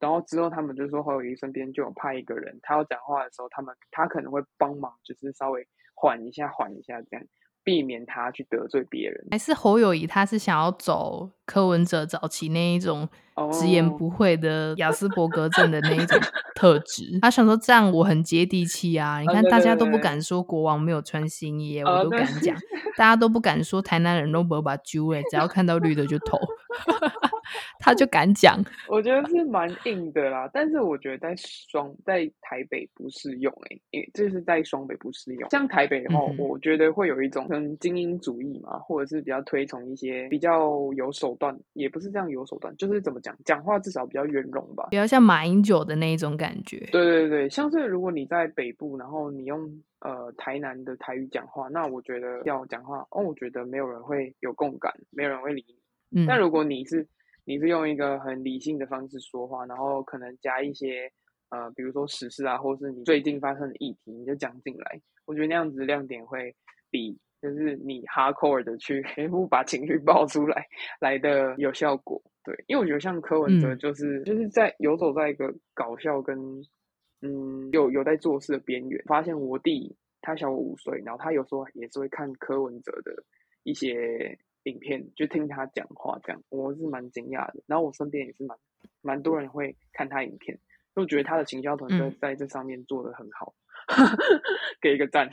[0.00, 7.26] 然后之后他们就说侯友谊身边就有派一个人，他要讲话的时候，他们他可能会帮忙，就是稍微缓一下，缓一下这样。
[7.66, 13.08] 避免他去得罪别人，还是侯友谊他是想要走柯文哲早期那一种
[13.50, 16.20] 直言不讳的 雅斯伯格症的那一种
[16.54, 17.18] 特质。
[17.22, 19.20] 他想说这样我很接地气啊！
[19.20, 22.54] 你看大家都不敢说国王没有穿新衣，我都敢讲；
[22.98, 26.38] 大家都不敢说台南人都不把揪哎，只要看到绿的就投，
[27.84, 28.58] 他就敢讲。
[28.88, 35.50] 我觉得是蛮硬的啦，但是我觉得在双在台北不适用哎，因为这是在双北不适用。
[35.50, 37.44] 像台北的话，嗯、我觉得会有一种。
[37.46, 46.78] 跟精英主义嘛，或者是比较推崇一些比较有手段，也不是这样有手段，就是怎么讲，讲话至少比较圆融吧，比较像马英九的那一种感觉。
[46.90, 49.70] 对对对，像是如果你在北部，然后你用
[50.00, 56.22] 呃台南的台语讲话，那我觉得要讲话哦，我觉得没有人会有共感，没有人会理你。
[56.22, 57.06] 嗯，但如果你是
[57.44, 61.10] 你是用一个很理性的方式说话，然后可能加一些
[61.50, 66.54] 呃，比如说时事啊，或是你最近发生的议题，你就讲进来，我觉得那样子亮点会
[66.90, 67.18] 比。
[67.42, 70.66] 就是你 hardcore 的去全部把情绪爆出来，
[70.98, 72.18] 来的有效果。
[72.42, 76.38] 对，因为我觉得像柯文哲，就是、嗯、就是在游走在一个搞笑跟
[77.20, 78.98] 嗯有有在做事的边缘。
[79.04, 83.12] 发现我弟他小我五岁，然后他有时候也是会看柯文哲的
[83.64, 87.62] 一些影片，就听他讲话这样，我是蛮惊讶的。
[87.66, 88.56] 然后我身边也是蛮
[89.00, 90.58] 蛮多人会看他影片，
[90.94, 93.54] 就觉得他的行销团队在这上面做的很好。
[93.56, 93.60] 嗯
[94.80, 95.28] 给一个赞。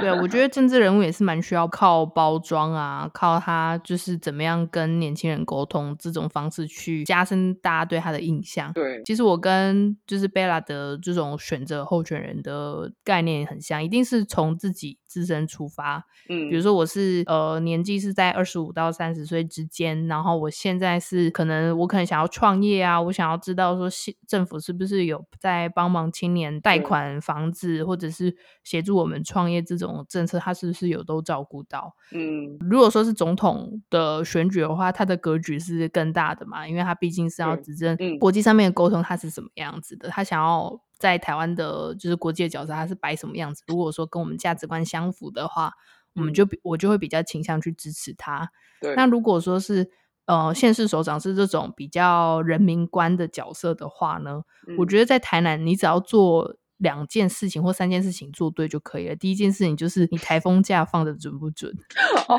[0.00, 8.72] 对，我觉得政治人物也是蛮需要靠包装啊，靠他就是怎么样跟年轻人沟通这种方式去加深大家对他的印象。
[8.72, 16.06] 对，其实我跟就是贝拉的这种选择候选人的概念很像，一定是从自己自身出发。
[16.28, 23.88] 嗯，比如说我是呃年纪是在二十五到三十岁之间，然后我现在是可能我可能想要创业啊，我想要知道说
[24.28, 31.94] 政府是不是有在帮忙青年贷款房子或或者是协助我们创业这种政策，他是不是有都照顾到？
[32.12, 43.62] 嗯，如果说是总统的选举的话，他的格局是更大的嘛，因为他毕竟是要执政，国际上面的沟通他是什么样子的，他想要在台湾的就是国际的角色，他是摆什么样子？
[43.66, 45.72] 如果说跟我们价值观相符的话，
[46.14, 48.50] 我们就比我就会比较倾向去支持他。
[48.80, 49.90] 对，那如果说是
[50.26, 54.42] 呃县市首长是这种比较人民观的角色的话呢，
[54.78, 56.56] 我觉得在台南你只要做。
[56.78, 59.16] 两件事情或三件事情做对就可以了。
[59.16, 61.72] 第一件事情就是你台风假放的准不准？
[62.28, 62.38] 哦，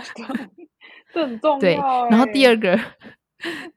[1.11, 1.59] 这很重要。
[1.59, 1.73] 对，
[2.11, 2.79] 然后第二个。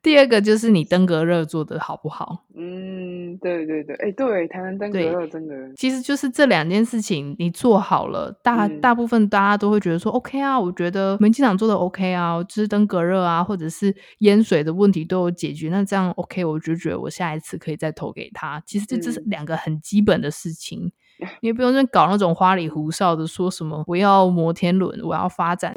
[0.03, 2.45] 第二个就是你登革热做的好不好？
[2.57, 18.63] 嗯，对对对，哎、欸，对，台湾登革热真的，其实就是这两件事情你做好了，大、嗯、大部分大家都会觉得说 OK 啊，我觉得民进党做的 OK 啊，就是登革热啊，或者是淹水的问题都有解决，那这样 OK，我就觉得我下一次可以再投给他。
[18.67, 20.93] 其实这这是两个很基本的事情，嗯、
[21.41, 25.75] 你也不用再搞那种花里胡哨的，说什么我要摩天轮，我要发展。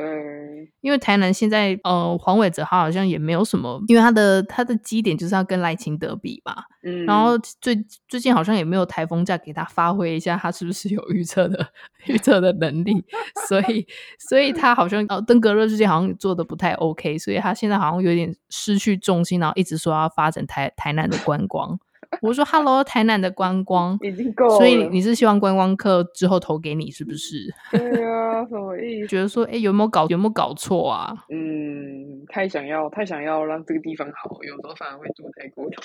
[0.79, 7.75] 因为台南现在，呃，黄伟哲他好像也没有什么，因为他的他的基点就是要跟赖清德比嘛，嗯，然后最
[8.07, 11.67] 最近好像也没有台风假给他发挥一下，他是不是有预测的
[12.05, 13.03] 预测的能力？
[13.47, 13.85] 所以
[14.19, 21.79] 所以他好像呃登革热最近好像做的不太 OK，所以他现在好像有点失去重心，然后一直说要发展台台南的观光。
[22.21, 29.07] 我说：“Hello，台南的观光已经够了，所以你是希望观光客之后投给你，是不是？” 对啊，什么意思？
[29.07, 31.13] 觉得说，哎、欸，有没有搞有没有搞错啊？
[31.29, 35.81] 嗯，太想要太想要让这个地方好，有时候反而会做太过头。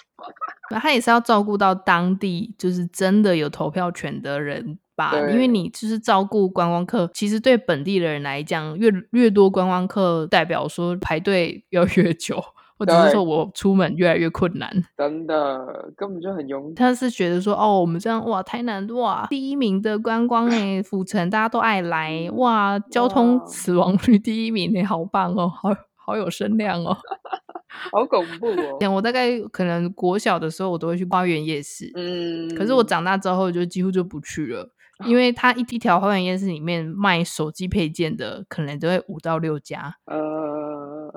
[0.70, 5.14] 那他也是要照顾到当地，就是真的有投票权的人吧？
[5.30, 12.42] 因为你就是照顾观光客，其实对本地的人来讲，越越多观光客，代表说排队要 越久。
[12.78, 16.72] 我只是说我出门越来越困难，真的根本就很勇。
[16.74, 26.96] 他是觉得说，哦，我们这样哇，台南哇第一名的观光 诶，府城大家都爱来哇，交通死亡率第一名诶，好棒哦，好好有声量哦，
[27.92, 28.78] 好恐怖哦。
[28.94, 34.70] 我大概可能国小的时候，我都会去花园夜市，嗯，可是我长大之后就几乎就不去了。
[35.06, 39.94] 因为他一一条花园夜市里面卖手机配件的，可能都会五到六家。
[40.06, 40.18] 呃，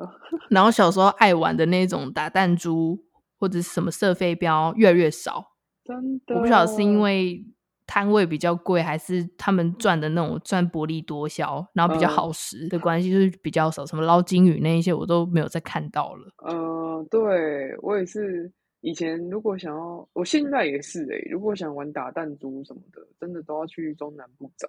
[0.50, 2.98] 然后小时候爱玩的那种打弹珠
[3.38, 5.54] 或者是什么射飞镖越来越少。
[5.84, 7.44] 真的，我不晓得是因为
[7.88, 13.86] 摊位比较贵，还是他们赚的那种赚薄利多销，然后比较好食的关系，就是比较少。
[13.86, 16.28] 什么捞金鱼那一些，我都没有再看到了。
[16.46, 18.52] 嗯、呃，对我也是。
[18.84, 24.68] 以前如果想要，我现在也是哎、欸，如果想玩打弹珠什么的，真的都要去中南部找。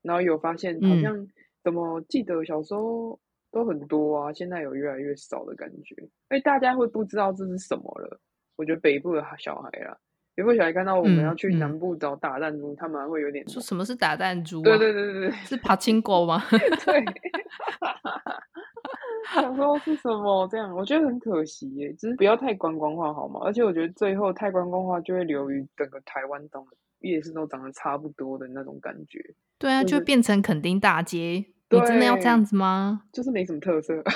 [0.00, 1.26] 然后有发现，好像
[1.64, 3.18] 怎么记得小时候
[3.58, 5.96] 都很多啊，现在有越来越少的感觉。
[6.28, 8.20] 哎，大家会不知道这是什么了？
[8.56, 9.96] 我觉得北部的小孩啦，
[10.36, 14.62] 北部小孩看到我们要去南部找打弹珠，嗯嗯、他们还会有点说什么是打弹珠、啊？
[14.62, 16.40] 对对对对对，是爬青狗吗？
[16.84, 17.04] 对。
[19.34, 20.74] 想说是什么这样？
[20.74, 23.40] 我觉得很可惜耶，就是不要太观光化好吗？
[23.44, 29.22] 而且我觉得最后太观光化就会流于整个台湾长的夜市都长得差不多的那种感觉。
[29.58, 33.02] 对啊，就是、就变成垦丁大街，你真的要这样子吗？
[33.12, 34.02] 就是没什么特色。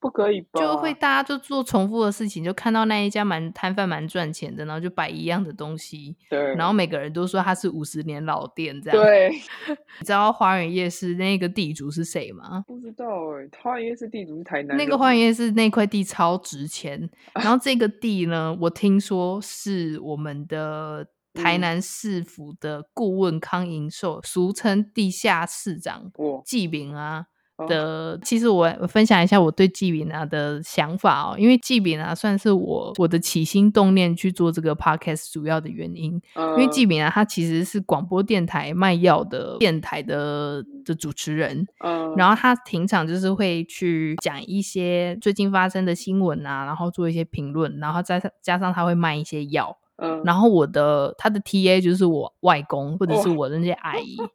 [0.00, 0.60] 不可以吧？
[0.60, 6.16] 就会大家就做重复的事情，就看到那一家蛮摊贩蛮赚钱的，然后就摆一样的东西。
[6.28, 6.56] 对。
[6.56, 9.00] 然后每个人都说他是五十年老店这样。
[9.00, 9.30] 对。
[10.00, 12.64] 你知道花园夜市那个地主是谁吗？
[12.66, 14.76] 不知道哎、欸，花园夜市地主是台南。
[14.76, 26.10] 那个花园夜市那块地超值钱， 然后这个地呢，我听说是我们的台南市府的顾问康银寿，俗称地下市长
[26.44, 27.26] 纪炳啊。
[27.68, 54.16] 的，其实我我分享一下我对纪炳啊的想法哦，因为纪炳啊算是我我的起心动念去做这个 podcast 主要的原因，嗯、因为纪炳啊他其实是广播电台卖药的电台的的主持人，嗯，然后他平常就是会去讲一些最近发生的新闻啊，然后做一些评论，然后再加上他会卖一些药，嗯，然后我的他的 TA 就是我外公或者是我的那些阿姨。
[54.22, 54.28] 哦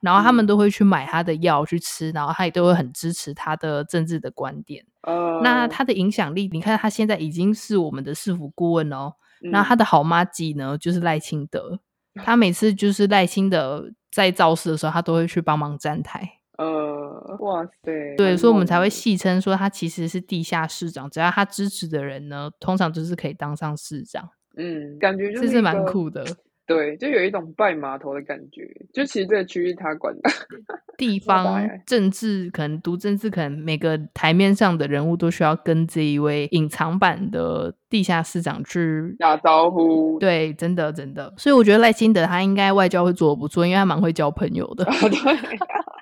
[0.00, 4.82] 然后他们都会去买他的药去吃，然后他也都会很支持他的政治的观点。
[5.02, 9.12] Uh, 那他的影响力，你看他现在已经是我们的市府顾问哦。
[9.42, 11.78] 那、嗯、他的好麻吉呢，就是赖清德。
[12.24, 16.26] 他每次就是赖清德在造势的时候，他都会去帮忙站台。
[16.56, 18.16] 呃，uh, 哇塞！
[18.16, 21.10] 对，所以我们才会戏称说他其实是地下市长。
[21.10, 24.30] 只要他支持的人呢，通常就是可以当上市长。
[24.60, 26.24] 嗯，感觉就是这是蛮酷的。
[26.66, 28.62] 对，就有一种拜码头的感觉。
[28.92, 30.30] 就其实这个区域他管的，
[30.96, 40.16] 地方政治可能读政治，可能每个台面上的人物都需要跟这一位隐藏版的地下市长去打招呼。
[40.20, 41.34] 对，真的真的。
[41.36, 44.84] 所以我觉得赖清德他应该外交会做的不错，因为他蛮会交朋友的。
[44.84, 44.92] 对，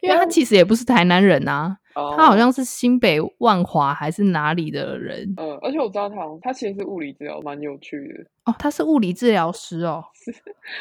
[0.00, 1.76] 因为他其实也不是台南人啊。
[1.94, 2.16] Oh.
[2.16, 5.34] 他好像是新北万华还是哪里的人？
[5.36, 8.24] 嗯，而且我知道他，他其实是物理治疗，蛮有趣的。
[8.50, 10.02] 哦，他是物理治疗师哦。
[10.16, 10.32] 是，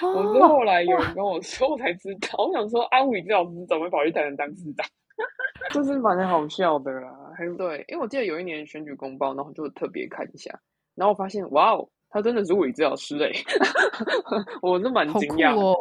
[0.05, 2.29] 我是后来有人跟我说，我才知道。
[2.37, 2.47] Oh.
[2.47, 4.87] 我想说，啊，物理治疗师怎么会跑去台南当市长？
[5.73, 7.11] 就是蛮好笑的啦。
[7.37, 10.57] 还对，因为我记得有一年选举公报，然后就特别看一下，
[10.95, 13.29] 然后我发现，哇哦，他真的是物理治疗师哎！
[14.63, 15.75] 我是蛮惊讶哦。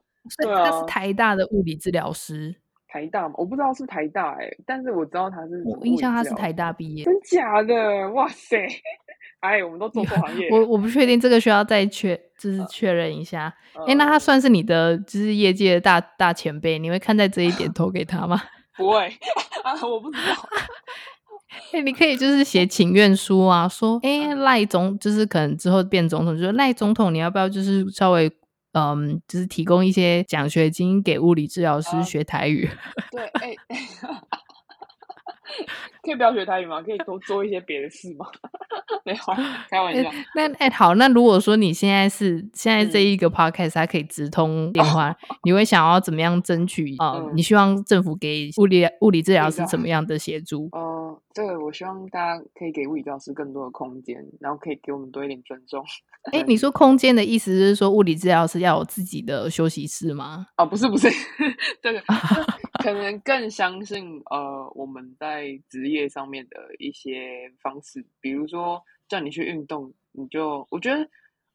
[0.45, 2.57] 他是台大的物理治疗师。
[2.91, 5.63] 台大嘛，我不知道是台大哎、欸，但是我知道他是。
[5.65, 7.05] 我印象他是台大毕业。
[7.05, 8.11] 真假的？
[8.11, 8.67] 哇塞！
[9.39, 10.49] 哎，我们都做错行业。
[10.51, 13.55] 我我不确定这个需要再确，就是确认一下。
[13.75, 18.43] 哎、uh, 欸，那他算是你的就是业界的大大前辈，你会看在这一点投给他吗？
[18.77, 19.07] 不会
[19.63, 20.49] 啊，我不知道。
[21.73, 28.31] 哎、欸，你可以就是写请愿书啊，说哎赖总就是可能之后变总统，就是赖总统，你要不要就是稍微。
[28.73, 32.69] 嗯，就是提供一些奖学金给物理治疗师学台语。
[32.69, 33.77] Uh, 对，哎、欸，
[36.03, 36.81] 可以不要学台语吗？
[36.83, 38.27] 可以多做一些别的事吗？
[39.05, 39.19] 没有，
[39.71, 40.09] 开玩笑。
[40.11, 47.23] 欸、那哎、欸，好，那如果说你现在是现在这一个 podcast 它可以直通 电话，嗯、你会想要怎么样争取啊？
[47.35, 50.69] 你希望政府给物理物理治疗师怎么样的协助？
[50.73, 55.85] 哦、呃，这个我希望大家可以给物理治疗师更多的空间，然后可以给我们多一点尊重。
[56.33, 60.47] 哎、欸，你说空间的意思是说物理治疗师要有自己的休息室吗？
[60.57, 61.09] 哦，不是不是，
[61.83, 62.03] 这个
[62.83, 71.09] 可能更相信呃我们在职业上面的一些方式，比如说叫你去运动，你就我觉得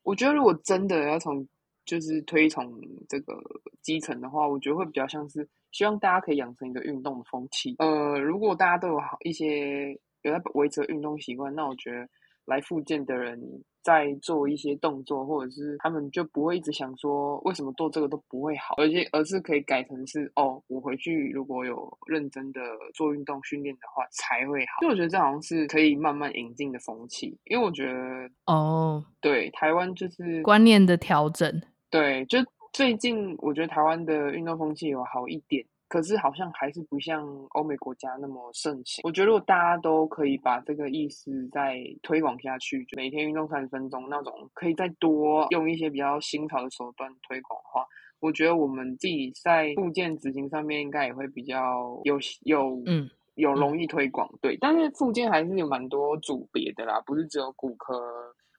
[0.04, 1.48] 我觉得如果真的要从
[1.86, 2.74] 就是推崇
[3.10, 3.42] 这个
[3.82, 7.76] 基层的话，我觉得会比较像是希望大家可以养成一个运动的风气。
[7.80, 10.00] 呃，如果大家都有好一些。
[10.22, 12.10] 有在维持运动习惯，那我觉得
[12.46, 13.40] 来复健的人
[13.82, 22.62] 在做一些动作，或者是他们就不会一直想说为什么做这个都不会好，而且而是可以改成是哦，我回去如果有认真的
[22.94, 24.80] 做运动训练的话才会好。
[24.82, 32.40] 所以我觉得这好像是可以慢慢引进的风气，因为我觉得哦，对，台湾就是观念的调整，对，就
[32.74, 35.66] 最近我觉得台湾的运动风气有好一点。
[35.88, 39.02] 可是好像还是不像欧美国家那么盛行。
[39.04, 47.86] 我觉得如果大家都可以把这个意思再推广下去，就每天运动三十分钟那种，可以再多用一些比较新潮的手段推广的话，
[48.20, 54.28] 我觉得我们自己在复健执行上面应该也会比较有有嗯有容易推广。
[54.42, 58.02] 对，但是附件还是有蛮多组别的啦，不是只有骨科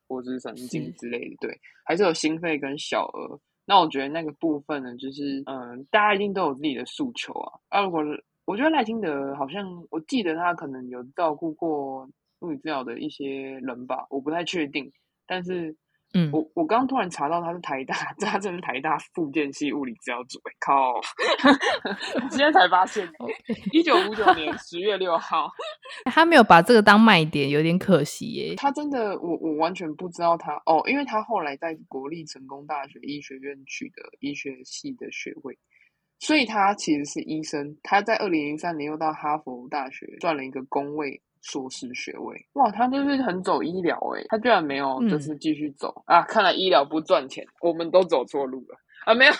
[0.06, 3.40] 或者是神经之类的，对，还是有心肺跟小儿。
[3.66, 7.52] 那我觉得那个部分呢，就是嗯，大家一定都有自己的诉求啊。
[7.68, 8.02] 啊，如果
[8.44, 12.08] 我觉得赖清德好像，我记得他可能有照顾过
[12.40, 13.26] 物理治疗的一些
[13.60, 14.90] 人吧，我不太确定。
[15.26, 15.74] 但是，
[16.16, 20.98] 嗯，我我刚刚突然查到他是台大， 他真是台大复健系物理治疗组，靠！
[22.30, 23.06] 今天才发现，
[23.72, 25.50] 一九五九年十月六号，
[26.10, 28.54] 他没有把这个当卖点，有点可惜耶。
[28.56, 35.58] 他真的，我我完全不知道他哦，因为他后来在国立成功大学医学院取得医学系的学位，
[36.18, 37.76] 所以他其实是医生。
[37.82, 42.34] 他在二零零三年又到哈佛大学赚了一个公卫硕士学位。
[42.54, 46.22] 哇，他就是很走医疗诶，他居然没有就是继续走、嗯、啊！
[46.22, 48.76] 看来医疗不赚钱，我们都走错路了。
[49.04, 49.32] 啊，没有，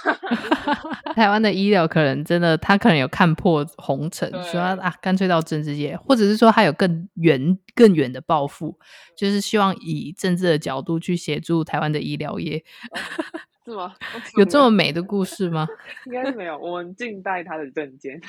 [1.14, 8.78] 台湾的医疗可能真的，他可能有看破红尘，说啊，干脆到政治界，或者是说他有更远、更远的抱负，
[9.18, 12.64] 就是希望以政治的角度去协助台湾的医疗业，
[13.66, 13.92] 是吗？
[14.38, 15.66] 有这么美的故事吗？
[16.07, 18.20] 应该是没有，我们静待他的证件，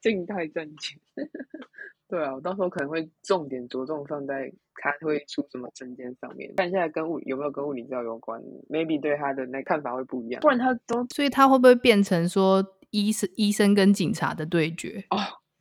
[0.00, 0.96] 静待政见。
[2.08, 4.52] 对啊，我到时候可能会重点着重放在
[4.82, 10.40] 他会出什么证件上面，看现在跟物有没有跟物理治疗有关，maybe 对他的那看法会不一样。
[10.40, 15.04] 不然他都，所以他会不会变成说医生医生跟警察的对决？
[15.10, 15.18] 哦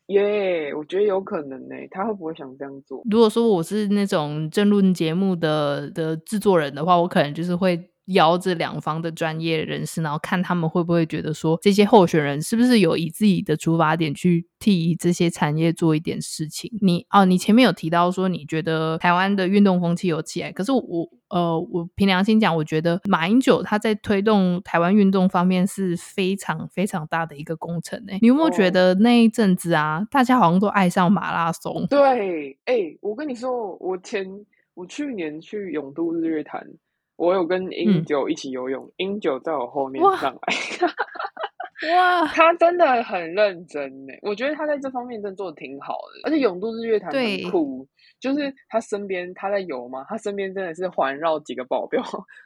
[0.07, 1.75] 耶，我觉得有可能呢。
[1.89, 3.01] 他会不会想这样做？
[3.09, 7.89] 如果说我是那种政论节目的的制作人的话，我可能就是会。
[8.07, 16.71] 邀这两方的专业人士，然后看他们会不会觉得说，这些候选人是不是有以自己的出发点去替这些产业做一点事情？
[16.81, 28.19] 你哦，你前面有提到说，你觉得台湾的运动风气有起来，可是我呃，我凭良心讲，我觉得马英九他在推动台湾运动方面是非常非常大的一个工程诶。
[28.21, 31.87] 你有没有觉得那一阵子啊，哦、大家好像都爱上马拉松？
[31.87, 34.45] 对，哎、欸，我跟你说，我前
[34.75, 36.65] 我去年去永渡日月潭。
[37.17, 44.13] 我有跟英九一起游泳，嗯、英九在我后面上来，哇， 哇他真的很认真呢。
[44.21, 47.87] 我觉得他在这方面真的做的挺好的，而且永度日月潭很酷，
[48.19, 52.01] 就是他身边他在游嘛，他身边真的是环绕几个保镖，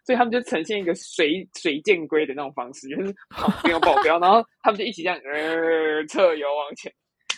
[0.06, 6.92] 所以他们就呈现一个水水箭龟的那种方式，就是旁边有保镖， 然后他们就一起这样呃侧游往前。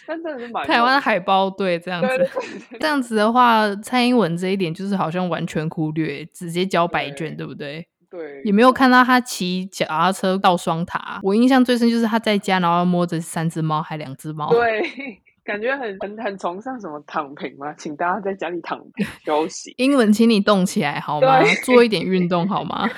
[0.08, 2.28] 真的是蛮台湾海豹队这样子，对对
[2.72, 7.88] 对，这样子的话，蔡英文这一点就是好像完全忽略，直接交白卷，对，对不对？
[8.10, 11.20] 对，也没有看到他骑脚踏车到双塔。
[11.24, 14.50] 我印象最深就是他在家，然后摸着三只猫，还两只猫。
[14.50, 14.84] 对，
[15.46, 19.74] 感觉很很很崇尚什么躺平嘛，请大家在家里躺平休息。
[19.78, 21.40] 英文，请你动起来好吗？
[21.64, 22.90] 做一点运动好 吗？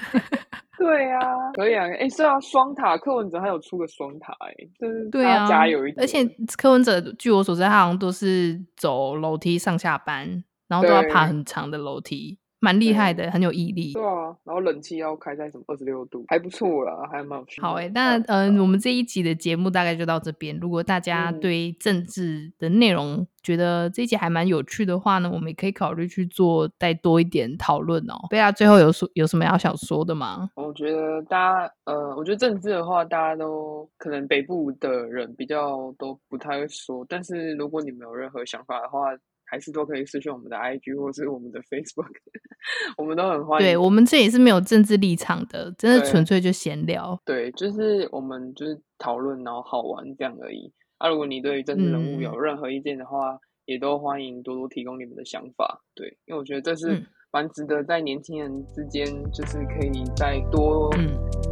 [0.83, 1.85] 对呀、啊，可以啊。
[1.97, 6.03] 哎，是啊，双塔柯文哲还有出个双塔，哎，就是对啊，加油一点。
[6.03, 6.25] 而且
[6.57, 12.37] 柯文哲据我所知，他好像都是走楼梯上下班，然后都要爬很长的楼梯。
[12.63, 13.91] 蛮厉害的，很有毅力。
[13.91, 17.61] 对啊，然后冷气要开在什么二十六度，还不错啦，还蛮有趣。
[17.61, 20.57] 好诶、欸，那嗯、呃，我们这一集的节目大概就到这边。
[20.61, 28.15] 如果大家对政治的内容觉得这一集还蛮有趣的话呢，我们也可以考虑去做再多一点讨论哦。
[28.29, 30.49] 贝拉最后有说有什么要想说的吗？
[30.55, 38.99] 我觉得大家呃，我觉得政治的话，大家都可能北部的人比较都不太会说，但是如果你们有任何想法的话。
[39.45, 42.07] 还是都可以私讯我们的 IG 或是我们的 Facebook，
[42.97, 43.67] 我们都很欢迎。
[43.67, 47.19] 对，我们这也是没有政治立场的，真的纯粹就闲聊。
[47.25, 50.71] 对，就是我们就是讨论然后好玩这样而已。
[50.97, 55.81] 啊，如果你对政治人物有任何意见的话，嗯，也都欢迎多多提供你们的想法。
[55.93, 60.89] 对，因为我觉得这是蛮值得在年轻人之间就是可以再多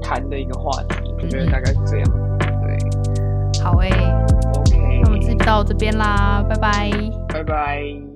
[0.02, 0.96] 谈的一个话题。
[1.22, 2.12] 我觉得大概是这样。
[2.62, 3.90] 对，好诶。
[5.46, 6.90] 到这边啦，拜拜，
[7.44, 8.11] 拜拜。